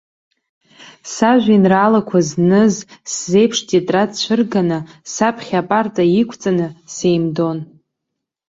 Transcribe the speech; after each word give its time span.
Сажәеинраалақәа 1.13 2.19
зныз 2.27 2.75
сзеиԥш 3.11 3.57
тетрад 3.67 4.09
цәырганы, 4.19 4.79
саԥхьа 5.13 5.57
апарта 5.61 6.03
иқәҵаны, 6.21 6.67
сеимдон. 6.93 7.59